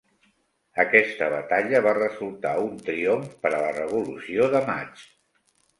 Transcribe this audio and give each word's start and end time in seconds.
Aquesta 0.83 1.27
batalla 1.33 1.83
va 1.89 1.93
resultar 1.99 2.55
un 2.65 2.75
triomf 2.91 3.39
per 3.45 3.55
a 3.55 3.63
la 3.69 3.73
Revolució 3.81 4.53
de 4.57 4.69
Maig. 4.73 5.11